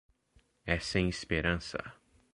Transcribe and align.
É 0.65 0.79
sem 0.79 1.07
esperança. 1.09 1.93